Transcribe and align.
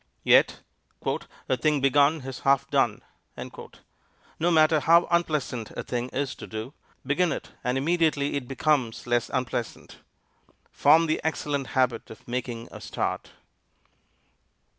Yet 0.23 0.61
"a 1.47 1.57
thing 1.57 1.79
begun 1.79 2.21
is 2.21 2.39
half 2.39 2.67
done." 2.71 3.03
No 3.37 4.49
matter 4.49 4.79
how 4.79 5.07
unpleasant 5.11 5.69
a 5.77 5.83
thing 5.83 6.09
is 6.09 6.33
to 6.37 6.47
do, 6.47 6.73
begin 7.05 7.31
it 7.31 7.51
and 7.63 7.77
immediately 7.77 8.33
it 8.33 8.47
becomes 8.47 9.05
less 9.05 9.29
unpleasant. 9.31 9.99
Form 10.71 11.05
the 11.05 11.21
excellent 11.23 11.67
habit 11.77 12.09
of 12.09 12.27
making 12.27 12.67
a 12.71 12.81
start. 12.81 13.33